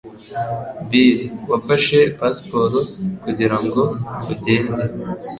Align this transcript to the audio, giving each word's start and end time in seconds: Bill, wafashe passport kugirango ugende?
Bill, 0.89 1.19
wafashe 1.51 1.99
passport 2.19 2.75
kugirango 3.23 3.81
ugende? 4.31 4.83